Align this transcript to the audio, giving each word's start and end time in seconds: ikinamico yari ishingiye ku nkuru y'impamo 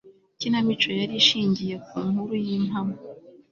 ikinamico 0.33 0.87
yari 0.99 1.13
ishingiye 1.21 1.75
ku 1.85 1.95
nkuru 2.09 2.33
y'impamo 2.45 2.95